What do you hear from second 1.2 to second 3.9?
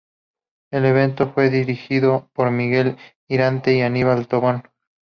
fue dirigido por Miguel Iriarte y